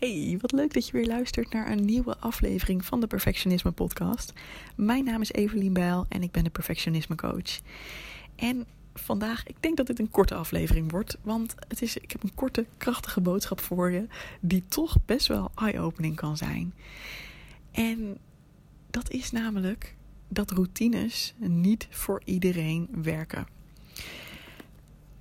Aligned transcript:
Hey, 0.00 0.36
wat 0.40 0.52
leuk 0.52 0.72
dat 0.72 0.86
je 0.86 0.92
weer 0.92 1.06
luistert 1.06 1.52
naar 1.52 1.70
een 1.70 1.84
nieuwe 1.84 2.16
aflevering 2.18 2.84
van 2.84 3.00
de 3.00 3.06
Perfectionisme 3.06 3.70
Podcast. 3.70 4.32
Mijn 4.76 5.04
naam 5.04 5.20
is 5.20 5.32
Evelien 5.32 5.72
Bijl 5.72 6.06
en 6.08 6.22
ik 6.22 6.30
ben 6.30 6.44
de 6.44 6.50
Perfectionisme 6.50 7.14
Coach. 7.14 7.60
En 8.36 8.66
vandaag, 8.94 9.46
ik 9.46 9.56
denk 9.60 9.76
dat 9.76 9.86
dit 9.86 9.98
een 9.98 10.10
korte 10.10 10.34
aflevering 10.34 10.90
wordt, 10.90 11.18
want 11.22 11.54
het 11.68 11.82
is, 11.82 11.96
ik 11.96 12.10
heb 12.10 12.22
een 12.22 12.34
korte, 12.34 12.66
krachtige 12.76 13.20
boodschap 13.20 13.60
voor 13.60 13.90
je, 13.90 14.06
die 14.40 14.64
toch 14.68 14.96
best 15.06 15.26
wel 15.26 15.50
eye-opening 15.54 16.16
kan 16.16 16.36
zijn. 16.36 16.74
En 17.70 18.18
dat 18.90 19.10
is 19.10 19.30
namelijk 19.30 19.96
dat 20.28 20.50
routines 20.50 21.34
niet 21.38 21.86
voor 21.90 22.22
iedereen 22.24 22.88
werken. 23.02 23.46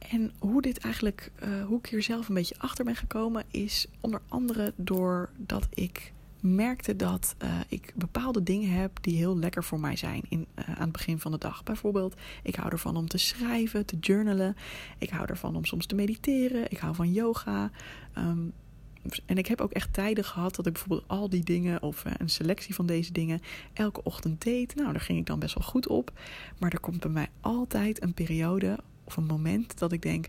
En 0.09 0.31
hoe 0.39 0.61
dit 0.61 0.77
eigenlijk, 0.77 1.31
uh, 1.43 1.65
hoe 1.65 1.77
ik 1.77 1.85
hier 1.85 2.03
zelf 2.03 2.27
een 2.27 2.35
beetje 2.35 2.55
achter 2.57 2.85
ben 2.85 2.95
gekomen, 2.95 3.43
is 3.51 3.87
onder 3.99 4.21
andere 4.27 4.73
doordat 4.75 5.67
ik 5.73 6.13
merkte 6.41 6.95
dat 6.95 7.35
uh, 7.43 7.59
ik 7.67 7.93
bepaalde 7.95 8.43
dingen 8.43 8.71
heb 8.71 8.97
die 9.01 9.17
heel 9.17 9.37
lekker 9.37 9.63
voor 9.63 9.79
mij 9.79 9.95
zijn 9.95 10.21
in, 10.29 10.47
uh, 10.55 10.69
aan 10.69 10.83
het 10.83 10.91
begin 10.91 11.19
van 11.19 11.31
de 11.31 11.37
dag. 11.37 11.63
Bijvoorbeeld, 11.63 12.15
ik 12.43 12.55
hou 12.55 12.69
ervan 12.69 12.95
om 12.95 13.07
te 13.07 13.17
schrijven, 13.17 13.85
te 13.85 13.97
journalen. 13.99 14.55
Ik 14.97 15.09
hou 15.09 15.25
ervan 15.25 15.55
om 15.55 15.65
soms 15.65 15.85
te 15.85 15.95
mediteren. 15.95 16.71
Ik 16.71 16.77
hou 16.77 16.95
van 16.95 17.11
yoga. 17.11 17.71
Um, 18.17 18.53
en 19.25 19.37
ik 19.37 19.47
heb 19.47 19.61
ook 19.61 19.71
echt 19.71 19.93
tijden 19.93 20.23
gehad 20.23 20.55
dat 20.55 20.65
ik 20.65 20.73
bijvoorbeeld 20.73 21.07
al 21.07 21.29
die 21.29 21.43
dingen 21.43 21.81
of 21.81 22.03
een 22.17 22.29
selectie 22.29 22.75
van 22.75 22.85
deze 22.85 23.11
dingen 23.11 23.41
elke 23.73 24.03
ochtend 24.03 24.41
deed. 24.41 24.75
Nou, 24.75 24.91
daar 24.91 25.01
ging 25.01 25.19
ik 25.19 25.25
dan 25.25 25.39
best 25.39 25.53
wel 25.55 25.67
goed 25.67 25.87
op. 25.87 26.11
Maar 26.57 26.71
er 26.71 26.79
komt 26.79 26.99
bij 26.99 27.11
mij 27.11 27.29
altijd 27.41 28.03
een 28.03 28.13
periode 28.13 28.79
of 29.09 29.17
een 29.17 29.25
moment 29.25 29.77
dat 29.77 29.91
ik 29.91 30.01
denk: 30.01 30.27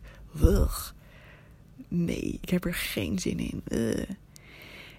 nee, 1.88 2.38
ik 2.40 2.48
heb 2.48 2.64
er 2.64 2.74
geen 2.74 3.18
zin 3.18 3.38
in. 3.38 3.62
Uh. 3.68 4.04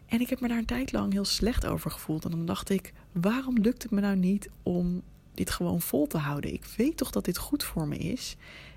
En 0.05 0.21
ik 0.21 0.29
heb 0.29 0.39
me 0.39 0.47
daar 0.47 0.57
een 0.57 0.65
tijd 0.65 0.91
lang 0.91 1.13
heel 1.13 1.25
slecht 1.25 1.65
over 1.65 1.91
gevoeld. 1.91 2.25
En 2.25 2.31
dan 2.31 2.45
dacht 2.45 2.69
ik: 2.69 2.93
waarom 3.11 3.57
lukt 3.57 3.83
het 3.83 3.91
me 3.91 4.01
nou 4.01 4.15
niet 4.15 4.49
om 4.63 5.01
dit 5.33 5.49
gewoon 5.49 5.81
vol 5.81 6.07
te 6.07 6.17
houden? 6.17 6.53
Ik 6.53 6.65
weet 6.77 6.97
toch 6.97 7.11
dat 7.11 7.25
dit 7.25 7.37
goed 7.37 7.63
voor 7.63 7.87
me 7.87 7.97
is. 7.97 8.35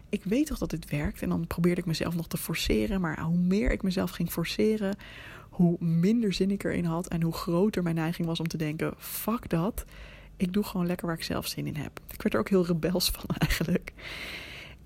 Ik 0.08 0.25
weet 0.25 0.47
toch 0.47 0.58
dat 0.58 0.70
dit 0.70 0.91
werkt. 0.91 1.22
En 1.22 1.28
dan 1.28 1.47
probeerde 1.47 1.80
ik 1.80 1.86
mezelf 1.86 2.14
nog 2.14 2.28
te 2.28 2.36
forceren. 2.36 3.00
Maar 3.00 3.20
hoe 3.20 3.38
meer 3.38 3.70
ik 3.70 3.82
mezelf 3.82 4.10
ging 4.10 4.30
forceren, 4.30 4.97
hoe 5.50 5.84
minder 5.84 6.32
zin 6.32 6.50
ik 6.50 6.64
erin 6.64 6.84
had. 6.84 7.08
En 7.08 7.22
hoe 7.22 7.32
groter 7.32 7.82
mijn 7.82 7.94
neiging 7.94 8.27
was 8.27 8.41
om 8.41 8.48
te 8.48 8.56
denken: 8.56 8.94
fuck 8.98 9.48
dat. 9.48 9.84
Ik 10.36 10.52
doe 10.52 10.64
gewoon 10.64 10.86
lekker 10.86 11.06
waar 11.06 11.16
ik 11.16 11.22
zelf 11.22 11.47
zin 11.47 11.66
in 11.66 11.77
heb. 11.77 12.00
Ik 12.10 12.22
werd 12.22 12.34
er 12.34 12.41
ook 12.41 12.48
heel 12.48 12.66
rebels 12.66 13.10
van 13.10 13.36
eigenlijk. 13.47 13.92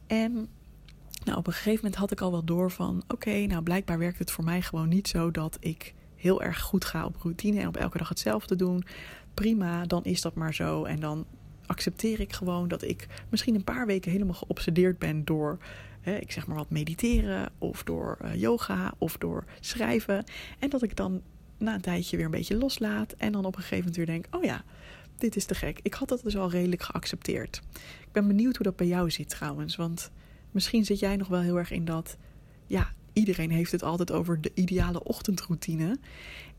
En 0.08 0.48
nou, 1.24 1.38
op 1.38 1.46
een 1.46 1.52
gegeven 1.52 1.80
moment 1.82 1.94
had 1.94 2.10
ik 2.10 2.20
al 2.20 2.30
wel 2.30 2.44
door 2.44 2.70
van: 2.70 3.02
oké, 3.08 3.46
nou 3.46 3.62
blijkbaar 3.62 3.98
werkt 3.98 4.18
het 4.18 4.30
voor 4.30 4.44
mij 4.44 4.62
gewoon 4.62 4.88
niet 4.88 5.08
zo 5.08 5.30
dat 5.30 5.56
ik 5.60 5.94
heel 6.16 6.42
erg 6.42 6.60
goed 6.60 6.84
ga 6.84 7.04
op 7.04 7.16
routine 7.22 7.60
en 7.60 7.68
op 7.68 7.76
elke 7.76 7.98
dag 7.98 8.08
hetzelfde 8.08 8.56
doen. 8.56 8.84
Prima, 9.34 9.84
dan 9.84 10.04
is 10.04 10.20
dat 10.20 10.34
maar 10.34 10.54
zo. 10.54 10.84
En 10.84 11.00
dan 11.00 11.26
accepteer 11.66 12.20
ik 12.20 12.32
gewoon 12.32 12.68
dat 12.68 12.82
ik 12.82 13.06
misschien 13.28 13.54
een 13.54 13.64
paar 13.64 13.86
weken 13.86 14.10
helemaal 14.10 14.34
geobsedeerd 14.34 14.98
ben 14.98 15.24
door, 15.24 15.58
ik 16.02 16.32
zeg 16.32 16.46
maar 16.46 16.56
wat 16.56 16.70
mediteren 16.70 17.50
of 17.58 17.82
door 17.82 18.18
uh, 18.24 18.34
yoga 18.34 18.94
of 18.98 19.16
door 19.16 19.44
schrijven. 19.60 20.24
En 20.58 20.70
dat 20.70 20.82
ik 20.82 20.96
dan 20.96 21.22
na 21.58 21.74
een 21.74 21.80
tijdje 21.80 22.16
weer 22.16 22.24
een 22.24 22.30
beetje 22.30 22.58
loslaat 22.58 23.12
en 23.12 23.32
dan 23.32 23.44
op 23.44 23.56
een 23.56 23.62
gegeven 23.62 23.78
moment 23.78 23.96
weer 23.96 24.06
denk: 24.06 24.26
oh 24.30 24.44
ja, 24.44 24.64
dit 25.20 25.36
is 25.36 25.44
te 25.44 25.54
gek. 25.54 25.80
Ik 25.82 25.94
had 25.94 26.08
dat 26.08 26.22
dus 26.22 26.36
al 26.36 26.50
redelijk 26.50 26.82
geaccepteerd. 26.82 27.60
Ik 28.00 28.12
ben 28.12 28.26
benieuwd 28.26 28.56
hoe 28.56 28.64
dat 28.64 28.76
bij 28.76 28.86
jou 28.86 29.10
zit 29.10 29.28
trouwens. 29.28 29.76
Want 29.76 30.10
misschien 30.50 30.84
zit 30.84 30.98
jij 30.98 31.16
nog 31.16 31.28
wel 31.28 31.40
heel 31.40 31.58
erg 31.58 31.70
in 31.70 31.84
dat. 31.84 32.16
Ja, 32.66 32.92
iedereen 33.12 33.50
heeft 33.50 33.72
het 33.72 33.82
altijd 33.82 34.12
over 34.12 34.40
de 34.40 34.50
ideale 34.54 35.04
ochtendroutine. 35.04 35.98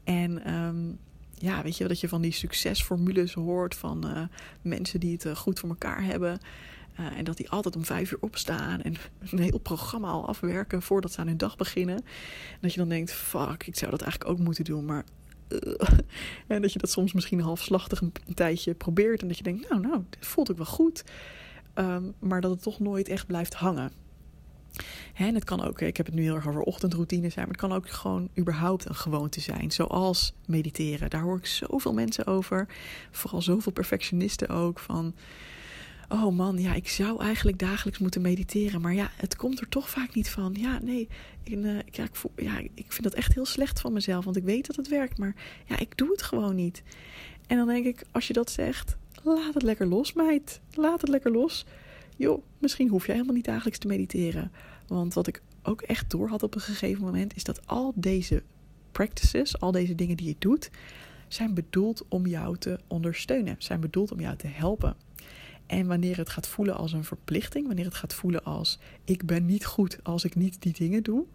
En 0.04 0.54
um, 0.54 1.00
ja, 1.34 1.64
weet 1.64 1.78
je, 1.78 1.88
dat 1.88 2.00
je 2.00 2.08
van 2.08 2.22
die 2.22 2.32
succesformules 2.32 3.34
hoort 3.34 3.76
van 3.76 4.08
uh, 4.08 4.22
mensen 4.62 5.00
die 5.00 5.14
het 5.14 5.26
uh, 5.26 5.36
goed 5.36 5.60
voor 5.60 5.70
elkaar 5.70 6.04
hebben. 6.04 6.40
Uh, 7.00 7.18
en 7.18 7.24
dat 7.24 7.38
die 7.38 7.50
altijd 7.50 7.76
om 7.76 7.86
vijf 7.86 8.12
uur 8.12 8.18
opstaan 8.22 8.82
en 8.82 8.96
een 9.32 9.40
heel 9.40 9.60
programma 9.60 10.08
al 10.08 10.28
afwerken 10.28 10.82
voordat 10.82 11.12
ze 11.12 11.20
aan 11.20 11.28
hun 11.28 11.38
dag 11.38 11.56
beginnen. 11.56 11.96
En 11.96 12.60
dat 12.62 12.74
je 12.74 12.80
dan 12.80 12.90
denkt: 12.90 13.12
fuck, 13.12 13.68
ik 13.68 13.78
zou 13.78 13.92
dat 13.92 14.02
eigenlijk 14.02 14.32
ook 14.32 14.40
moeten 14.40 14.64
doen. 14.64 14.86
Maar 14.86 15.06
en 16.48 16.62
dat 16.62 16.74
je 16.74 16.80
dat 16.80 16.92
soms 16.92 17.14
misschien 17.14 17.42
halfslachtig 17.42 18.02
een, 18.02 18.14
tijdje 18.34 18.74
probeert. 18.74 19.22
En 19.22 19.28
dat 19.28 19.38
je 19.38 19.44
denkt, 19.44 19.70
nou, 19.70 19.82
nou, 19.82 20.04
dit 20.10 20.26
voelt 20.26 20.52
ook 20.52 20.58
wel 20.58 20.66
goed. 20.66 21.04
Um, 21.76 22.14
maar 22.20 22.42
dat 22.42 22.52
het 22.52 22.62
toch 22.62 22.80
nooit 22.80 23.08
echt 23.10 23.28
blijft 23.28 23.54
hangen. 23.54 23.92
Hè, 25.14 25.28
en 25.28 25.36
het 25.36 25.44
kan 25.44 25.64
ook, 25.64 25.82
ik 25.82 25.98
heb 25.98 26.06
het 26.06 26.16
nu 26.16 26.22
heel 26.22 26.36
erg 26.36 26.48
over 26.48 26.62
ochtendroutine 26.62 27.30
zijn, 27.30 27.48
maar 27.48 27.58
het 27.58 27.68
kan 27.68 27.74
ook 27.74 27.90
gewoon 27.90 28.30
überhaupt 28.38 28.90
een 28.90 28.96
gewoonte 28.96 29.40
zijn. 29.40 29.72
Zoals 29.72 30.34
mediteren. 30.46 31.10
Daar 31.10 31.22
hoor 31.22 31.38
ik 31.38 31.46
zoveel 31.46 31.94
mensen 31.94 32.26
over. 32.28 32.68
Vooral 33.12 33.42
zoveel 33.42 33.72
perfectionisten 33.72 34.50
ook. 34.50 34.80
Van 34.80 35.14
oh 36.10 36.36
man, 36.36 36.58
ja, 36.58 36.74
ik 36.74 36.90
zou 36.90 37.22
eigenlijk 37.22 37.60
dagelijks 37.60 38.00
moeten 38.00 38.22
mediteren. 38.22 38.82
Maar 38.82 38.94
ja, 38.94 39.12
het 39.16 39.36
komt 39.36 39.60
er 39.60 39.70
toch 39.70 39.90
vaak 39.90 40.14
niet 40.16 40.30
van. 40.30 40.56
Ja, 40.58 40.80
nee, 40.82 41.08
ik, 41.44 41.96
ja, 41.96 42.04
ik, 42.04 42.16
voel, 42.16 42.32
ja, 42.36 42.58
ik 42.58 42.92
vind 42.92 43.04
dat 43.04 43.14
echt 43.14 43.34
heel 43.34 43.46
slecht 43.46 43.82
van 43.82 43.94
mezelf. 43.94 44.26
Want 44.26 44.38
ik 44.38 44.44
weet 44.44 44.68
dat 44.68 44.76
het 44.76 44.88
werkt, 44.88 45.18
maar 45.18 45.36
ja, 45.66 45.80
ik 45.80 45.98
doe 45.98 46.12
het 46.12 46.22
gewoon 46.22 46.56
niet. 46.56 46.84
En 47.48 47.58
dan 47.58 47.68
denk 47.68 47.86
ik, 47.86 48.04
als 48.12 48.28
je 48.28 48.34
dat 48.34 48.52
zegt, 48.52 48.98
laat 49.24 49.54
het 49.54 49.64
lekker 49.64 49.88
los, 49.88 50.14
meid. 50.14 50.62
Laat 50.74 51.02
het 51.02 51.10
lekker 51.10 51.32
los. 51.32 51.66
Joh, 52.16 52.44
misschien 52.58 52.90
hoef 52.90 53.06
jij 53.06 53.16
helemaal 53.16 53.36
niet 53.36 53.46
dagelijks 53.46 53.80
te 53.80 53.88
mediteren. 53.88 54.52
Want 54.88 55.14
wat 55.14 55.28
ik 55.28 55.42
ook 55.64 55.82
echt 55.82 56.10
door 56.10 56.30
had 56.30 56.44
op 56.44 56.56
een 56.56 56.62
gegeven 56.62 57.04
moment, 57.04 57.36
is 57.36 57.44
dat 57.44 57.68
al 57.68 57.94
deze 57.96 58.44
practices, 58.92 59.60
al 59.60 59.72
deze 59.72 59.96
dingen 59.96 60.18
die 60.18 60.28
je 60.28 60.36
doet, 60.40 60.70
zijn 61.28 61.54
bedoeld 61.54 62.06
om 62.08 62.28
jou 62.28 62.58
te 62.58 62.80
ondersteunen. 62.88 63.56
Zijn 63.58 63.80
bedoeld 63.80 64.12
om 64.12 64.20
jou 64.20 64.36
te 64.36 64.48
helpen. 64.48 64.96
En 65.70 65.88
wanneer 65.88 66.18
het 66.18 66.30
gaat 66.30 66.48
voelen 66.48 66.76
als 66.76 66.94
een 66.94 67.04
verplichting, 67.04 67.68
wanneer 67.68 67.86
het 67.86 67.94
gaat 67.94 68.14
voelen 68.14 68.44
als 68.44 68.80
ik 69.04 69.26
ben 69.26 69.46
niet 69.46 69.66
goed 69.66 70.00
als 70.04 70.24
ik 70.24 70.36
niet 70.36 70.62
die 70.62 70.74
dingen 70.74 71.04
doe, 71.04 71.26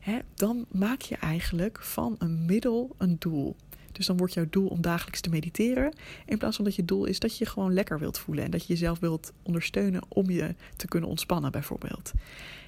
hè, 0.00 0.18
dan 0.34 0.66
maak 0.70 1.00
je 1.00 1.16
eigenlijk 1.16 1.82
van 1.82 2.16
een 2.18 2.44
middel 2.44 2.94
een 2.98 3.16
doel. 3.18 3.56
Dus 3.92 4.06
dan 4.06 4.16
wordt 4.16 4.34
jouw 4.34 4.46
doel 4.50 4.68
om 4.68 4.80
dagelijks 4.80 5.20
te 5.20 5.28
mediteren. 5.28 5.92
In 6.26 6.38
plaats 6.38 6.56
van 6.56 6.64
dat 6.64 6.74
je 6.74 6.84
doel 6.84 7.04
is 7.04 7.18
dat 7.18 7.38
je 7.38 7.46
gewoon 7.46 7.72
lekker 7.72 7.98
wilt 7.98 8.18
voelen. 8.18 8.44
En 8.44 8.50
dat 8.50 8.66
je 8.66 8.72
jezelf 8.72 8.98
wilt 8.98 9.32
ondersteunen 9.42 10.02
om 10.08 10.30
je 10.30 10.54
te 10.76 10.88
kunnen 10.88 11.08
ontspannen, 11.08 11.52
bijvoorbeeld. 11.52 12.12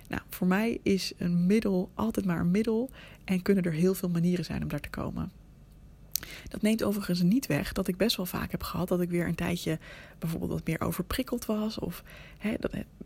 Nou, 0.08 0.22
voor 0.30 0.46
mij 0.46 0.80
is 0.82 1.12
een 1.18 1.46
middel 1.46 1.90
altijd 1.94 2.26
maar 2.26 2.40
een 2.40 2.50
middel. 2.50 2.90
En 3.24 3.42
kunnen 3.42 3.64
er 3.64 3.72
heel 3.72 3.94
veel 3.94 4.08
manieren 4.08 4.44
zijn 4.44 4.62
om 4.62 4.68
daar 4.68 4.80
te 4.80 4.90
komen. 4.90 5.30
Dat 6.48 6.62
neemt 6.62 6.84
overigens 6.84 7.22
niet 7.22 7.46
weg 7.46 7.72
dat 7.72 7.88
ik 7.88 7.96
best 7.96 8.16
wel 8.16 8.26
vaak 8.26 8.50
heb 8.50 8.62
gehad 8.62 8.88
dat 8.88 9.00
ik 9.00 9.10
weer 9.10 9.26
een 9.26 9.34
tijdje 9.34 9.78
bijvoorbeeld 10.18 10.50
wat 10.50 10.66
meer 10.66 10.80
overprikkeld 10.80 11.46
was. 11.46 11.78
Of 11.78 12.02
hè, 12.38 12.54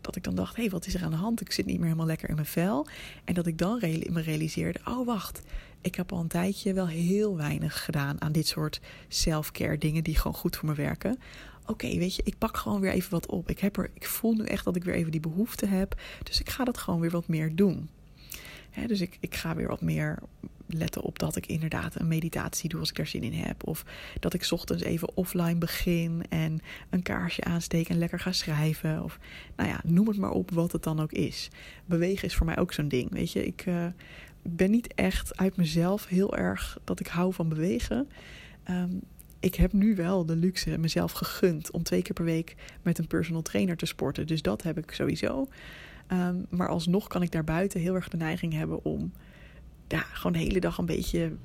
dat, 0.01 0.15
ik 0.15 0.23
dan 0.23 0.35
dacht, 0.35 0.55
hé, 0.55 0.61
hey, 0.61 0.71
wat 0.71 0.85
is 0.85 0.93
er 0.93 1.03
aan 1.03 1.11
de 1.11 1.17
hand? 1.17 1.41
Ik 1.41 1.51
zit 1.51 1.65
niet 1.65 1.77
meer 1.77 1.85
helemaal 1.85 2.05
lekker 2.05 2.29
in 2.29 2.35
mijn 2.35 2.47
vel. 2.47 2.87
En 3.23 3.33
dat 3.33 3.47
ik 3.47 3.57
dan 3.57 3.79
me 3.81 4.21
realiseerde, 4.21 4.79
oh 4.85 5.05
wacht, 5.05 5.41
ik 5.81 5.95
heb 5.95 6.11
al 6.11 6.19
een 6.19 6.27
tijdje 6.27 6.73
wel 6.73 6.87
heel 6.87 7.37
weinig 7.37 7.83
gedaan 7.83 8.21
aan 8.21 8.31
dit 8.31 8.47
soort 8.47 8.81
self-care 9.07 9.77
dingen 9.77 10.03
die 10.03 10.17
gewoon 10.17 10.37
goed 10.37 10.55
voor 10.55 10.69
me 10.69 10.75
werken. 10.75 11.19
Oké, 11.65 11.97
weet 11.97 12.15
je, 12.15 12.21
ik 12.25 12.37
pak 12.37 12.57
gewoon 12.57 12.79
weer 12.79 12.91
even 12.91 13.11
wat 13.11 13.25
op. 13.25 13.49
Ik, 13.49 13.59
heb 13.59 13.77
er, 13.77 13.89
ik 13.93 14.07
voel 14.07 14.33
nu 14.33 14.43
echt 14.43 14.65
dat 14.65 14.75
ik 14.75 14.83
weer 14.83 14.95
even 14.95 15.11
die 15.11 15.19
behoefte 15.19 15.65
heb. 15.65 16.01
Dus 16.23 16.39
ik 16.39 16.49
ga 16.49 16.63
dat 16.63 16.77
gewoon 16.77 16.99
weer 16.99 17.11
wat 17.11 17.27
meer 17.27 17.55
doen. 17.55 17.89
Dus 18.87 19.01
ik, 19.01 19.17
ik 19.19 19.35
ga 19.35 19.55
weer 19.55 19.67
wat 19.67 19.81
meer 19.81 20.19
letten 20.67 21.01
op 21.01 21.19
dat 21.19 21.35
ik 21.35 21.45
inderdaad 21.45 21.99
een 21.99 22.07
meditatie 22.07 22.69
doe 22.69 22.79
als 22.79 22.89
ik 22.89 22.95
daar 22.95 23.07
zin 23.07 23.23
in 23.23 23.33
heb. 23.33 23.67
Of 23.67 23.85
dat 24.19 24.33
ik 24.33 24.47
ochtends 24.51 24.83
even 24.83 25.15
offline 25.15 25.57
begin 25.57 26.23
en 26.29 26.59
een 26.89 27.01
kaarsje 27.01 27.43
aansteek 27.43 27.89
en 27.89 27.97
lekker 27.97 28.19
ga 28.19 28.31
schrijven. 28.31 29.03
Of 29.03 29.19
nou 29.55 29.69
ja, 29.69 29.81
noem 29.83 30.07
het 30.07 30.17
maar 30.17 30.31
op 30.31 30.51
wat 30.51 30.71
het 30.71 30.83
dan 30.83 30.99
ook 30.99 31.11
is. 31.11 31.49
Bewegen 31.85 32.27
is 32.27 32.35
voor 32.35 32.45
mij 32.45 32.57
ook 32.57 32.73
zo'n 32.73 32.87
ding. 32.87 33.11
Weet 33.11 33.31
je, 33.31 33.45
ik 33.45 33.65
uh, 33.65 33.85
ben 34.41 34.71
niet 34.71 34.93
echt 34.93 35.37
uit 35.37 35.57
mezelf 35.57 36.07
heel 36.07 36.37
erg 36.37 36.77
dat 36.83 36.99
ik 36.99 37.07
hou 37.07 37.33
van 37.33 37.49
bewegen. 37.49 38.09
Um, 38.69 39.01
ik 39.39 39.55
heb 39.55 39.73
nu 39.73 39.95
wel 39.95 40.25
de 40.25 40.35
luxe 40.35 40.77
mezelf 40.77 41.11
gegund 41.11 41.71
om 41.71 41.83
twee 41.83 42.01
keer 42.01 42.13
per 42.13 42.25
week 42.25 42.55
met 42.81 42.97
een 42.97 43.07
personal 43.07 43.41
trainer 43.41 43.77
te 43.77 43.85
sporten. 43.85 44.27
Dus 44.27 44.41
dat 44.41 44.63
heb 44.63 44.77
ik 44.77 44.91
sowieso. 44.91 45.47
Um, 46.13 46.45
maar 46.49 46.67
alsnog 46.67 47.07
kan 47.07 47.21
ik 47.21 47.31
daarbuiten 47.31 47.79
heel 47.79 47.95
erg 47.95 48.09
de 48.09 48.17
neiging 48.17 48.53
hebben 48.53 48.85
om 48.85 49.11
ja, 49.87 49.99
gewoon 49.99 50.31
de 50.31 50.39
hele 50.39 50.59
dag 50.59 50.77
een 50.77 50.85
beetje 50.85 51.35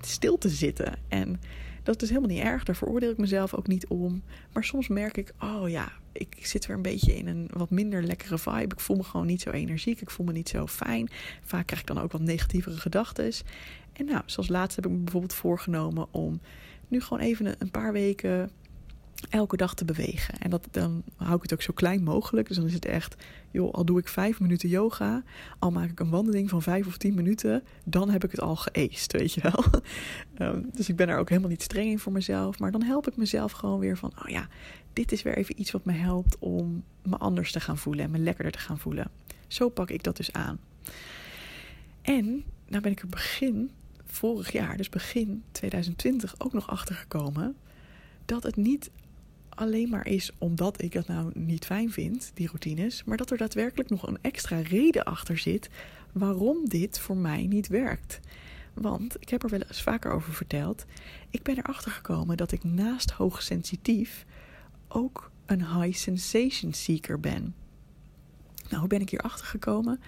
stil 0.00 0.38
te 0.38 0.48
zitten. 0.48 0.98
En 1.08 1.40
Dat 1.82 2.02
is 2.02 2.08
helemaal 2.08 2.30
niet 2.30 2.42
erg, 2.42 2.64
daar 2.64 2.76
veroordeel 2.76 3.10
ik 3.10 3.18
mezelf 3.18 3.54
ook 3.54 3.66
niet 3.66 3.86
om. 3.86 4.22
Maar 4.52 4.64
soms 4.64 4.88
merk 4.88 5.16
ik, 5.16 5.32
oh 5.40 5.68
ja, 5.68 5.92
ik 6.12 6.46
zit 6.46 6.66
weer 6.66 6.76
een 6.76 6.82
beetje 6.82 7.16
in 7.16 7.26
een 7.26 7.50
wat 7.52 7.70
minder 7.70 8.02
lekkere 8.02 8.38
vibe. 8.38 8.74
Ik 8.74 8.80
voel 8.80 8.96
me 8.96 9.02
gewoon 9.02 9.26
niet 9.26 9.40
zo 9.40 9.50
energiek, 9.50 10.00
ik 10.00 10.10
voel 10.10 10.26
me 10.26 10.32
niet 10.32 10.48
zo 10.48 10.66
fijn. 10.66 11.08
Vaak 11.42 11.66
krijg 11.66 11.80
ik 11.80 11.88
dan 11.88 12.00
ook 12.00 12.12
wat 12.12 12.20
negatievere 12.20 12.76
gedachten. 12.76 13.32
En 13.92 14.04
nou, 14.04 14.22
zoals 14.26 14.48
laatst 14.48 14.76
heb 14.76 14.86
ik 14.86 14.92
me 14.92 14.98
bijvoorbeeld 14.98 15.34
voorgenomen 15.34 16.06
om 16.10 16.40
nu 16.88 17.00
gewoon 17.00 17.22
even 17.22 17.54
een 17.58 17.70
paar 17.70 17.92
weken 17.92 18.50
elke 19.28 19.56
dag 19.56 19.74
te 19.74 19.84
bewegen. 19.84 20.38
En 20.38 20.50
dat, 20.50 20.68
dan 20.70 21.02
hou 21.16 21.36
ik 21.36 21.42
het 21.42 21.52
ook 21.52 21.62
zo 21.62 21.72
klein 21.74 22.02
mogelijk. 22.02 22.48
Dus 22.48 22.56
dan 22.56 22.66
is 22.66 22.74
het 22.74 22.84
echt, 22.84 23.16
joh, 23.50 23.72
al 23.72 23.84
doe 23.84 23.98
ik 23.98 24.08
vijf 24.08 24.40
minuten 24.40 24.68
yoga, 24.68 25.22
al 25.58 25.70
maak 25.70 25.90
ik 25.90 26.00
een 26.00 26.10
wandeling 26.10 26.48
van 26.48 26.62
vijf 26.62 26.86
of 26.86 26.96
tien 26.96 27.14
minuten, 27.14 27.62
dan 27.84 28.10
heb 28.10 28.24
ik 28.24 28.30
het 28.30 28.40
al 28.40 28.56
geëest, 28.56 29.12
weet 29.12 29.32
je 29.32 29.40
wel. 29.40 29.64
Ehm, 30.34 30.62
dus 30.72 30.88
ik 30.88 30.96
ben 30.96 31.08
er 31.08 31.18
ook 31.18 31.28
helemaal 31.28 31.50
niet 31.50 31.62
streng 31.62 31.90
in 31.90 31.98
voor 31.98 32.12
mezelf. 32.12 32.58
Maar 32.58 32.70
dan 32.70 32.82
help 32.82 33.08
ik 33.08 33.16
mezelf 33.16 33.52
gewoon 33.52 33.78
weer 33.78 33.96
van, 33.96 34.12
oh 34.22 34.28
ja, 34.28 34.48
dit 34.92 35.12
is 35.12 35.22
weer 35.22 35.36
even 35.36 35.60
iets 35.60 35.70
wat 35.70 35.84
me 35.84 35.92
helpt 35.92 36.38
om 36.38 36.84
me 37.02 37.16
anders 37.16 37.52
te 37.52 37.60
gaan 37.60 37.78
voelen 37.78 38.04
en 38.04 38.10
me 38.10 38.18
lekkerder 38.18 38.52
te 38.52 38.58
gaan 38.58 38.78
voelen. 38.78 39.10
Zo 39.46 39.68
pak 39.68 39.90
ik 39.90 40.02
dat 40.02 40.16
dus 40.16 40.32
aan. 40.32 40.58
En 42.02 42.44
nou 42.68 42.82
ben 42.82 42.92
ik 42.92 43.00
er 43.00 43.08
begin 43.08 43.70
vorig 44.04 44.52
jaar, 44.52 44.76
dus 44.76 44.88
begin 44.88 45.42
2020, 45.52 46.34
ook 46.38 46.52
nog 46.52 46.68
achter 46.68 46.94
gekomen 46.94 47.56
dat 48.24 48.42
het 48.42 48.56
niet 48.56 48.90
alleen 49.58 49.88
maar 49.88 50.06
is 50.06 50.30
omdat 50.38 50.82
ik 50.82 50.92
dat 50.92 51.06
nou 51.06 51.30
niet 51.34 51.64
fijn 51.64 51.90
vind, 51.90 52.30
die 52.34 52.46
routines, 52.46 53.04
maar 53.04 53.16
dat 53.16 53.30
er 53.30 53.36
daadwerkelijk 53.36 53.90
nog 53.90 54.06
een 54.06 54.18
extra 54.20 54.58
reden 54.60 55.04
achter 55.04 55.38
zit 55.38 55.70
waarom 56.12 56.68
dit 56.68 56.98
voor 56.98 57.16
mij 57.16 57.46
niet 57.46 57.68
werkt. 57.68 58.20
Want 58.74 59.16
ik 59.20 59.28
heb 59.28 59.42
er 59.42 59.50
wel 59.50 59.60
eens 59.60 59.82
vaker 59.82 60.10
over 60.10 60.32
verteld. 60.32 60.84
Ik 61.30 61.42
ben 61.42 61.58
erachter 61.58 61.90
gekomen 61.90 62.36
dat 62.36 62.52
ik 62.52 62.64
naast 62.64 63.10
hoogsensitief 63.10 64.24
ook 64.88 65.30
een 65.46 65.80
high 65.80 65.98
sensation 65.98 66.72
seeker 66.72 67.20
ben. 67.20 67.54
Nou, 68.68 68.80
hoe 68.80 68.88
ben 68.88 69.00
ik 69.00 69.10
hier 69.10 69.20
achter 69.20 69.46
gekomen? 69.46 70.00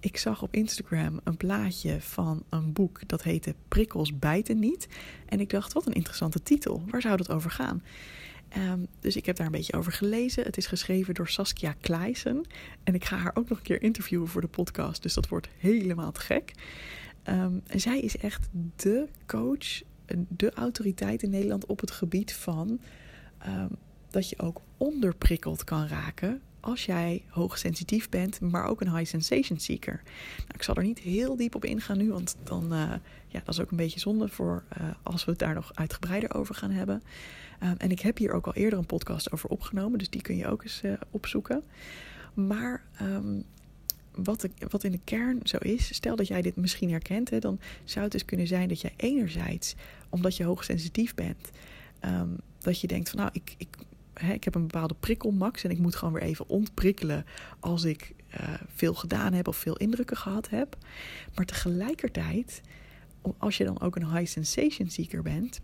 Ik 0.00 0.16
zag 0.16 0.42
op 0.42 0.54
Instagram 0.54 1.20
een 1.24 1.36
plaatje 1.36 2.00
van 2.00 2.42
een 2.48 2.72
boek 2.72 3.08
dat 3.08 3.22
heette 3.22 3.54
Prikkels 3.68 4.18
bijten 4.18 4.58
niet. 4.58 4.88
En 5.26 5.40
ik 5.40 5.50
dacht, 5.50 5.72
wat 5.72 5.86
een 5.86 5.92
interessante 5.92 6.42
titel. 6.42 6.82
Waar 6.90 7.00
zou 7.00 7.16
dat 7.16 7.30
over 7.30 7.50
gaan? 7.50 7.82
Um, 8.56 8.86
dus 9.00 9.16
ik 9.16 9.26
heb 9.26 9.36
daar 9.36 9.46
een 9.46 9.52
beetje 9.52 9.76
over 9.76 9.92
gelezen. 9.92 10.44
Het 10.44 10.56
is 10.56 10.66
geschreven 10.66 11.14
door 11.14 11.28
Saskia 11.28 11.74
Kleisen. 11.80 12.44
En 12.84 12.94
ik 12.94 13.04
ga 13.04 13.16
haar 13.16 13.34
ook 13.34 13.48
nog 13.48 13.58
een 13.58 13.64
keer 13.64 13.82
interviewen 13.82 14.28
voor 14.28 14.40
de 14.40 14.46
podcast. 14.46 15.02
Dus 15.02 15.14
dat 15.14 15.28
wordt 15.28 15.48
helemaal 15.58 16.12
te 16.12 16.20
gek. 16.20 16.52
En 17.22 17.62
zij 17.74 18.00
is 18.00 18.16
echt 18.16 18.48
de 18.76 19.08
coach, 19.26 19.82
de 20.28 20.52
autoriteit 20.52 21.22
in 21.22 21.30
Nederland 21.30 21.66
op 21.66 21.80
het 21.80 21.90
gebied 21.90 22.32
van 22.32 22.80
um, 23.46 23.68
dat 24.10 24.28
je 24.28 24.38
ook 24.38 24.60
onderprikkeld 24.76 25.64
kan 25.64 25.86
raken 25.86 26.40
als 26.60 26.84
jij 26.84 27.22
hoogsensitief 27.28 28.08
bent, 28.08 28.40
maar 28.40 28.64
ook 28.64 28.80
een 28.80 28.96
high 28.96 29.10
sensation 29.10 29.58
seeker. 29.58 30.00
Nou, 30.36 30.48
ik 30.54 30.62
zal 30.62 30.74
er 30.74 30.82
niet 30.82 30.98
heel 30.98 31.36
diep 31.36 31.54
op 31.54 31.64
ingaan 31.64 31.98
nu, 31.98 32.12
want 32.12 32.36
dan 32.42 32.64
uh, 32.72 32.92
ja, 33.26 33.40
dat 33.44 33.48
is 33.48 33.60
ook 33.60 33.70
een 33.70 33.76
beetje 33.76 34.00
zonde 34.00 34.28
voor 34.28 34.64
uh, 34.80 34.88
als 35.02 35.24
we 35.24 35.30
het 35.30 35.40
daar 35.40 35.54
nog 35.54 35.70
uitgebreider 35.74 36.34
over 36.34 36.54
gaan 36.54 36.70
hebben. 36.70 37.02
Um, 37.62 37.74
en 37.78 37.90
ik 37.90 38.00
heb 38.00 38.18
hier 38.18 38.32
ook 38.32 38.46
al 38.46 38.54
eerder 38.54 38.78
een 38.78 38.86
podcast 38.86 39.32
over 39.32 39.48
opgenomen, 39.48 39.98
dus 39.98 40.10
die 40.10 40.22
kun 40.22 40.36
je 40.36 40.46
ook 40.46 40.62
eens 40.62 40.80
uh, 40.84 40.92
opzoeken. 41.10 41.64
Maar 42.34 42.84
um, 43.02 43.44
wat, 44.14 44.48
wat 44.68 44.84
in 44.84 44.92
de 44.92 45.00
kern 45.04 45.40
zo 45.42 45.56
is, 45.56 45.94
stel 45.94 46.16
dat 46.16 46.26
jij 46.26 46.42
dit 46.42 46.56
misschien 46.56 46.90
herkent, 46.90 47.30
hè, 47.30 47.38
dan 47.38 47.60
zou 47.84 48.04
het 48.04 48.12
dus 48.12 48.24
kunnen 48.24 48.46
zijn 48.46 48.68
dat 48.68 48.80
jij 48.80 48.92
enerzijds, 48.96 49.74
omdat 50.08 50.36
je 50.36 50.44
hoogsensitief 50.44 51.14
bent, 51.14 51.50
um, 52.04 52.36
dat 52.58 52.80
je 52.80 52.86
denkt 52.86 53.10
van 53.10 53.18
nou, 53.18 53.30
ik, 53.32 53.54
ik 53.58 53.68
hè, 54.18 54.32
ik 54.32 54.44
heb 54.44 54.54
een 54.54 54.66
bepaalde 54.66 54.94
prikkelmax 55.00 55.64
en 55.64 55.70
ik 55.70 55.78
moet 55.78 55.94
gewoon 55.94 56.14
weer 56.14 56.22
even 56.22 56.48
ontprikkelen 56.48 57.24
als 57.60 57.84
ik 57.84 58.14
uh, 58.40 58.54
veel 58.74 58.94
gedaan 58.94 59.32
heb 59.32 59.48
of 59.48 59.56
veel 59.56 59.76
indrukken 59.76 60.16
gehad 60.16 60.48
heb. 60.48 60.76
Maar 61.34 61.44
tegelijkertijd, 61.44 62.60
als 63.38 63.56
je 63.56 63.64
dan 63.64 63.80
ook 63.80 63.96
een 63.96 64.10
high 64.16 64.30
sensation 64.30 64.90
seeker 64.90 65.22
bent, 65.22 65.60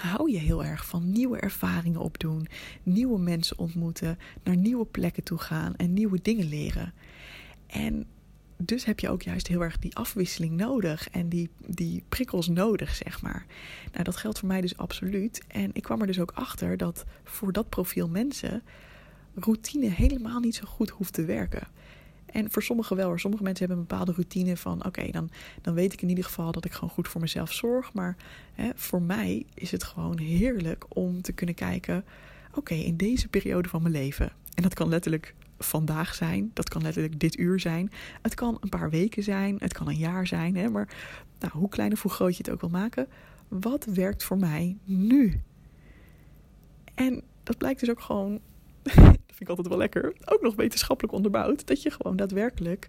hou 0.00 0.30
je 0.30 0.38
heel 0.38 0.64
erg 0.64 0.86
van 0.86 1.10
nieuwe 1.10 1.38
ervaringen 1.38 2.00
opdoen, 2.00 2.46
nieuwe 2.82 3.18
mensen 3.18 3.58
ontmoeten, 3.58 4.18
naar 4.42 4.56
nieuwe 4.56 4.84
plekken 4.84 5.22
toe 5.22 5.38
gaan 5.38 5.76
en 5.76 5.92
nieuwe 5.92 6.18
dingen 6.22 6.48
leren. 6.48 6.92
En 7.66 8.06
dus 8.56 8.84
heb 8.84 9.00
je 9.00 9.08
ook 9.08 9.22
juist 9.22 9.46
heel 9.46 9.62
erg 9.62 9.78
die 9.78 9.96
afwisseling 9.96 10.56
nodig 10.56 11.08
en 11.08 11.28
die, 11.28 11.50
die 11.66 12.04
prikkels 12.08 12.48
nodig, 12.48 12.94
zeg 12.94 13.22
maar. 13.22 13.46
Nou, 13.92 14.04
dat 14.04 14.16
geldt 14.16 14.38
voor 14.38 14.48
mij 14.48 14.60
dus 14.60 14.76
absoluut. 14.76 15.42
En 15.48 15.70
ik 15.72 15.82
kwam 15.82 16.00
er 16.00 16.06
dus 16.06 16.20
ook 16.20 16.32
achter 16.34 16.76
dat 16.76 17.04
voor 17.24 17.52
dat 17.52 17.68
profiel 17.68 18.08
mensen 18.08 18.62
routine 19.34 19.88
helemaal 19.88 20.40
niet 20.40 20.54
zo 20.54 20.64
goed 20.66 20.90
hoeft 20.90 21.12
te 21.12 21.24
werken. 21.24 21.68
En 22.34 22.50
voor 22.50 22.62
sommigen 22.62 22.96
wel. 22.96 23.18
Sommige 23.18 23.42
mensen 23.42 23.66
hebben 23.66 23.82
een 23.82 23.88
bepaalde 23.88 24.12
routine 24.12 24.56
van: 24.56 24.84
oké, 24.84 25.10
dan, 25.10 25.30
dan 25.62 25.74
weet 25.74 25.92
ik 25.92 26.02
in 26.02 26.08
ieder 26.08 26.24
geval 26.24 26.52
dat 26.52 26.64
ik 26.64 26.72
gewoon 26.72 26.90
goed 26.90 27.08
voor 27.08 27.20
mezelf 27.20 27.52
zorg. 27.52 27.92
Maar 27.92 28.16
hè, 28.52 28.70
voor 28.74 29.02
mij 29.02 29.46
is 29.54 29.70
het 29.70 29.84
gewoon 29.84 30.18
heerlijk 30.18 30.84
om 30.88 31.22
te 31.22 31.32
kunnen 31.32 31.54
kijken: 31.54 32.04
oké, 32.54 32.74
in 32.74 32.96
deze 32.96 33.28
periode 33.28 33.68
van 33.68 33.82
mijn 33.82 33.94
leven. 33.94 34.32
En 34.54 34.62
dat 34.62 34.74
kan 34.74 34.88
letterlijk 34.88 35.34
vandaag 35.58 36.14
zijn. 36.14 36.50
Dat 36.52 36.68
kan 36.68 36.82
letterlijk 36.82 37.20
dit 37.20 37.38
uur 37.38 37.60
zijn. 37.60 37.90
Het 38.22 38.34
kan 38.34 38.56
een 38.60 38.68
paar 38.68 38.90
weken 38.90 39.22
zijn. 39.22 39.56
Het 39.58 39.72
kan 39.72 39.88
een 39.88 39.96
jaar 39.96 40.26
zijn. 40.26 40.56
Hè? 40.56 40.68
Maar 40.68 40.88
nou, 41.38 41.52
hoe 41.52 41.68
klein 41.68 41.92
of 41.92 42.02
hoe 42.02 42.10
groot 42.10 42.36
je 42.36 42.42
het 42.42 42.50
ook 42.50 42.60
wil 42.60 42.70
maken. 42.70 43.06
Wat 43.48 43.84
werkt 43.84 44.24
voor 44.24 44.38
mij 44.38 44.76
nu? 44.84 45.40
En 46.94 47.22
dat 47.42 47.58
blijkt 47.58 47.80
dus 47.80 47.90
ook 47.90 48.00
gewoon. 48.00 48.40
Vind 49.34 49.40
ik 49.40 49.48
altijd 49.48 49.68
wel 49.68 49.78
lekker. 49.78 50.12
Ook 50.24 50.42
nog 50.42 50.54
wetenschappelijk 50.54 51.14
onderbouwd. 51.14 51.66
Dat 51.66 51.82
je 51.82 51.90
gewoon 51.90 52.16
daadwerkelijk. 52.16 52.88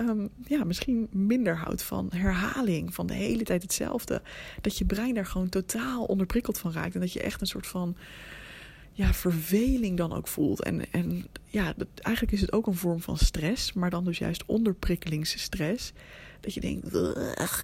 Um, 0.00 0.28
ja, 0.46 0.64
misschien 0.64 1.08
minder 1.10 1.56
houdt 1.56 1.82
van 1.82 2.08
herhaling. 2.14 2.94
Van 2.94 3.06
de 3.06 3.14
hele 3.14 3.42
tijd 3.42 3.62
hetzelfde. 3.62 4.22
Dat 4.60 4.78
je 4.78 4.84
brein 4.84 5.14
daar 5.14 5.26
gewoon 5.26 5.48
totaal 5.48 6.04
onderprikkeld 6.04 6.58
van 6.58 6.72
raakt. 6.72 6.94
En 6.94 7.00
dat 7.00 7.12
je 7.12 7.22
echt 7.22 7.40
een 7.40 7.46
soort 7.46 7.66
van 7.66 7.96
ja, 8.92 9.12
verveling 9.12 9.96
dan 9.96 10.12
ook 10.12 10.28
voelt. 10.28 10.62
En, 10.62 10.90
en 10.90 11.26
ja, 11.46 11.72
dat, 11.76 11.88
eigenlijk 11.94 12.34
is 12.34 12.40
het 12.40 12.52
ook 12.52 12.66
een 12.66 12.74
vorm 12.74 13.00
van 13.00 13.16
stress, 13.16 13.72
maar 13.72 13.90
dan 13.90 14.04
dus 14.04 14.18
juist 14.18 14.44
onderprikkelingsstress. 14.46 15.92
Dat 16.40 16.54
je 16.54 16.60
denkt, 16.60 16.94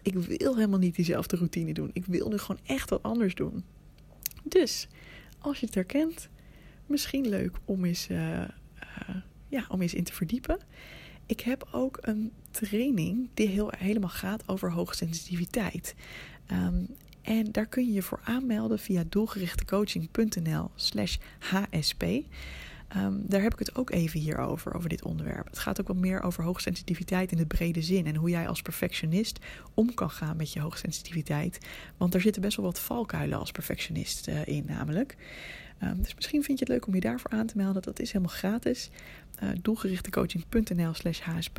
ik 0.03 0.15
wil 0.15 0.55
helemaal 0.55 0.79
niet 0.79 0.95
diezelfde 0.95 1.37
routine 1.37 1.73
doen. 1.73 1.91
Ik 1.93 2.05
wil 2.07 2.29
nu 2.29 2.39
gewoon 2.39 2.61
echt 2.65 2.91
wat 2.91 3.03
anders 3.03 3.35
doen. 3.35 3.65
Dus, 4.43 4.89
als 5.39 5.61
je 5.61 5.67
het 5.67 5.75
herkent, 5.75 6.29
misschien 6.89 7.29
leuk 7.29 7.57
om 7.65 7.85
eens, 7.85 8.09
uh, 8.09 8.39
uh, 8.39 8.47
ja, 9.49 9.65
om 9.69 9.83
eens 9.83 9.95
in 9.95 10.05
te 10.05 10.13
verdiepen. 10.13 10.59
Ik 11.27 11.41
heb 11.41 11.69
ook 11.73 11.99
een 12.01 12.33
training 12.51 13.29
die 13.35 13.49
heel, 13.49 13.73
helemaal 13.77 14.09
gaat 14.11 14.49
over 14.49 14.73
hoogsensitiviteit. 14.73 15.95
Um, 16.53 16.87
en 17.23 17.53
daar 17.53 17.67
kun 17.67 17.87
je 17.87 17.93
je 17.93 18.03
voor 18.03 18.21
aanmelden 18.25 18.79
via 18.79 19.05
doelgerichtecoaching.nl 19.09 20.71
slash 20.75 21.17
hsp. 21.39 22.05
Um, 22.97 23.23
daar 23.27 23.43
heb 23.43 23.53
ik 23.53 23.59
het 23.59 23.77
ook 23.77 23.91
even 23.91 24.21
hier 24.21 24.39
over, 24.39 24.75
over 24.75 24.89
dit 24.89 25.05
onderwerp. 25.05 25.47
Het 25.47 25.59
gaat 25.59 25.81
ook 25.81 25.89
wat 25.89 25.97
meer 25.97 26.23
over 26.23 26.45
hoogsensitiviteit 26.45 27.33
in 27.33 27.39
de 27.39 27.47
brede 27.47 27.83
zin. 27.83 28.07
En 28.07 28.15
hoe 28.15 28.31
jij 28.31 28.49
als 28.49 28.63
perfectionist 28.63 29.39
om 29.75 29.95
kan 29.95 30.11
gaan 30.11 30.37
met 30.37 30.53
je 30.53 30.61
hoogsensitiviteit. 30.61 31.59
Want 31.97 32.15
er 32.15 32.21
zitten 32.21 32.43
best 32.43 32.57
wel 32.57 32.67
wat 32.67 32.81
valkuilen 32.81 33.39
als 33.39 33.51
perfectionist 33.51 34.29
uh, 34.29 34.47
in 34.47 34.65
namelijk. 34.67 35.17
Um, 35.83 36.03
dus 36.03 36.15
misschien 36.15 36.43
vind 36.43 36.59
je 36.59 36.65
het 36.65 36.75
leuk 36.75 36.87
om 36.87 36.95
je 36.95 37.01
daarvoor 37.01 37.31
aan 37.31 37.47
te 37.47 37.57
melden. 37.57 37.83
Dat 37.83 38.01
is 38.01 38.13
helemaal 38.13 38.35
gratis. 38.35 38.91
Uh, 39.43 39.49
doelgerichtecoaching.nl 39.63 40.95
slash 40.95 41.21
hsp. 41.21 41.59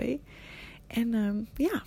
En 0.88 1.14
um, 1.14 1.48
ja, 1.56 1.84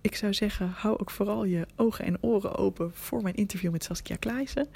ik 0.00 0.14
zou 0.14 0.34
zeggen, 0.34 0.68
hou 0.68 0.98
ook 0.98 1.10
vooral 1.10 1.44
je 1.44 1.66
ogen 1.76 2.04
en 2.04 2.22
oren 2.22 2.56
open 2.56 2.90
voor 2.94 3.22
mijn 3.22 3.34
interview 3.34 3.72
met 3.72 3.84
Saskia 3.84 4.16
Kleijsen. 4.16 4.68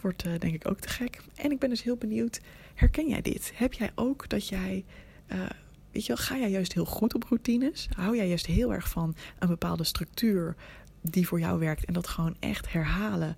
Wordt 0.00 0.26
uh, 0.26 0.32
denk 0.38 0.54
ik 0.54 0.68
ook 0.68 0.80
te 0.80 0.88
gek. 0.88 1.22
En 1.34 1.50
ik 1.50 1.58
ben 1.58 1.68
dus 1.68 1.82
heel 1.82 1.96
benieuwd, 1.96 2.40
herken 2.74 3.08
jij 3.08 3.22
dit? 3.22 3.52
Heb 3.54 3.72
jij 3.72 3.90
ook 3.94 4.28
dat 4.28 4.48
jij, 4.48 4.84
uh, 5.32 5.38
weet 5.92 6.06
je 6.06 6.14
wel, 6.14 6.24
ga 6.24 6.36
jij 6.36 6.50
juist 6.50 6.72
heel 6.72 6.84
goed 6.84 7.14
op 7.14 7.24
routines? 7.24 7.88
Hou 7.96 8.16
jij 8.16 8.28
juist 8.28 8.46
heel 8.46 8.72
erg 8.72 8.88
van 8.88 9.14
een 9.38 9.48
bepaalde 9.48 9.84
structuur 9.84 10.56
die 11.00 11.26
voor 11.26 11.40
jou 11.40 11.58
werkt 11.58 11.84
en 11.84 11.92
dat 11.92 12.06
gewoon 12.06 12.36
echt 12.40 12.72
herhalen, 12.72 13.36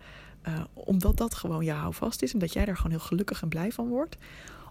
uh, 0.48 0.60
omdat 0.74 1.16
dat 1.16 1.34
gewoon 1.34 1.64
jouw 1.64 1.78
houvast 1.78 2.22
is 2.22 2.32
en 2.32 2.38
dat 2.38 2.52
jij 2.52 2.64
daar 2.64 2.76
gewoon 2.76 2.92
heel 2.92 3.00
gelukkig 3.00 3.42
en 3.42 3.48
blij 3.48 3.72
van 3.72 3.88
wordt? 3.88 4.16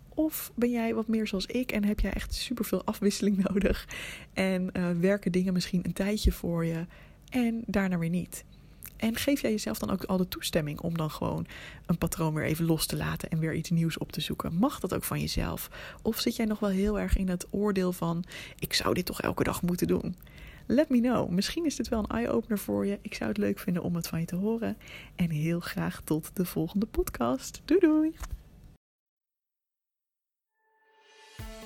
Of 0.10 0.52
ben 0.56 0.72
jij 0.72 0.94
wat 0.94 1.08
meer 1.08 1.28
zoals 1.28 1.46
ik 1.46 1.72
en 1.72 1.84
heb 1.84 2.00
jij 2.00 2.14
echt 2.14 2.34
superveel 2.34 2.86
afwisseling 2.86 3.38
nodig? 3.50 3.88
En 4.34 4.72
werken 5.00 5.32
dingen 5.32 5.54
misschien 5.54 5.82
een 5.84 5.94
tijdje 5.94 6.32
voor 6.32 6.66
je 6.66 6.86
en 7.30 7.64
daarna 7.66 7.98
weer 7.98 8.10
niet? 8.10 8.44
En 9.02 9.16
geef 9.16 9.42
jij 9.42 9.52
jezelf 9.52 9.80
dan 9.80 9.90
ook 9.90 10.04
al 10.04 10.18
de 10.18 10.28
toestemming 10.28 10.80
om 10.80 10.98
dan 10.98 11.12
gewoon 11.12 11.46
een 11.86 11.98
patroon 11.98 12.34
weer 12.34 12.46
even 12.46 12.66
los 12.66 12.86
te 12.86 12.98
laten 12.98 13.30
en 13.30 13.40
weer 13.40 13.54
iets 13.54 13.70
nieuws 13.70 13.98
op 13.98 14.12
te 14.12 14.22
zoeken? 14.22 14.56
Mag 14.56 14.80
dat 14.80 14.94
ook 14.94 15.04
van 15.04 15.20
jezelf? 15.20 15.70
Of 16.02 16.20
zit 16.20 16.36
jij 16.36 16.46
nog 16.46 16.60
wel 16.60 16.70
heel 16.70 17.00
erg 17.00 17.18
in 17.18 17.30
het 17.30 17.48
oordeel 17.50 17.92
van: 17.92 18.24
ik 18.60 18.74
zou 18.74 18.94
dit 18.94 19.06
toch 19.06 19.22
elke 19.22 19.44
dag 19.44 19.62
moeten 19.62 19.88
doen? 19.88 20.16
Let 20.68 20.90
me 20.90 21.00
know. 21.00 21.30
Misschien 21.30 21.66
is 21.66 21.76
dit 21.76 21.90
wel 21.90 22.00
een 22.00 22.18
eye-opener 22.18 22.60
voor 22.60 22.86
je. 22.86 23.00
Ik 23.02 23.14
zou 23.14 23.30
het 23.30 23.38
leuk 23.38 23.60
vinden 23.60 23.84
om 23.84 23.96
het 23.96 24.08
van 24.08 24.20
je 24.20 24.26
te 24.26 24.36
horen. 24.36 24.78
En 25.16 25.30
heel 25.30 25.60
graag 25.60 26.02
tot 26.04 26.32
de 26.34 26.46
volgende 26.46 26.86
podcast. 26.86 27.62
Doei 27.66 27.80
doei! 27.80 28.16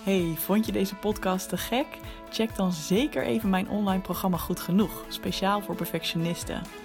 Hey, 0.04 0.34
vond 0.36 0.66
je 0.66 0.72
deze 0.72 0.96
podcast 0.96 1.50
te 1.50 1.58
gek? 1.58 1.88
Check 2.30 2.56
dan 2.56 2.74
zeker 2.74 3.24
even 3.24 3.50
mijn 3.50 3.70
online 3.70 4.02
programma 4.02 4.38
Goed 4.38 4.60
Genoeg, 4.60 5.06
speciaal 5.10 5.62
voor 5.62 5.76
perfectionisten. 5.76 6.85